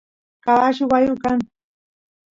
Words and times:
caballu 0.43 0.83
bayu 0.91 1.15
kan 1.23 1.39